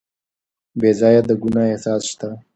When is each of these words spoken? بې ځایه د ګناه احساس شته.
بې 0.79 0.91
ځایه 0.99 1.21
د 1.27 1.31
ګناه 1.41 1.69
احساس 1.71 2.01
شته. 2.11 2.29